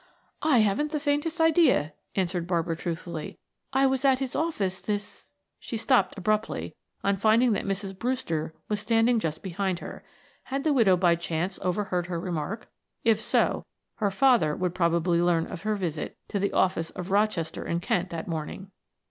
[0.41, 3.37] "I haven't the faintest idea," answered Barbara truthfully.
[3.71, 7.95] "I was at his office this" she stopped abruptly on finding that Mrs.
[7.95, 10.03] Brewster was standing just behind her.
[10.45, 12.67] Had the widow by chance overheard her remark?
[13.03, 13.63] If so,
[13.97, 18.09] her father would probably learn of her visit to the office of Rochester and Kent
[18.09, 18.71] that morning.